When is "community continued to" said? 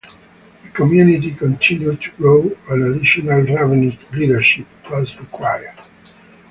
0.69-2.11